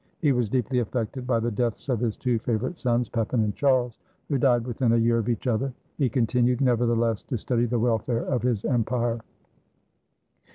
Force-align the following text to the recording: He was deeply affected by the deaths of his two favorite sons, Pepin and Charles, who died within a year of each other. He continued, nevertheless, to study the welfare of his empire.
He 0.17 0.31
was 0.31 0.49
deeply 0.49 0.79
affected 0.79 1.27
by 1.27 1.39
the 1.41 1.51
deaths 1.51 1.87
of 1.87 1.99
his 1.99 2.17
two 2.17 2.39
favorite 2.39 2.75
sons, 2.75 3.07
Pepin 3.07 3.43
and 3.43 3.55
Charles, 3.55 3.99
who 4.29 4.39
died 4.39 4.65
within 4.65 4.93
a 4.93 4.97
year 4.97 5.19
of 5.19 5.29
each 5.29 5.45
other. 5.45 5.71
He 5.99 6.09
continued, 6.09 6.59
nevertheless, 6.59 7.21
to 7.21 7.37
study 7.37 7.65
the 7.65 7.77
welfare 7.77 8.23
of 8.25 8.41
his 8.41 8.65
empire. 8.65 9.21